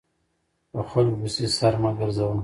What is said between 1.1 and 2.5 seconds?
پسې سر مه ګرځوه!